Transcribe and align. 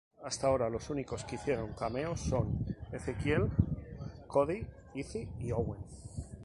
Hasta 0.23 0.47
ahora 0.47 0.67
los 0.71 0.89
únicos 0.89 1.23
que 1.25 1.35
hicieron 1.35 1.73
cameos 1.73 2.21
son: 2.21 2.65
Ezekiel, 2.91 3.51
Cody, 4.25 4.65
Izzy 4.95 5.29
y 5.37 5.51
Owen. 5.51 5.77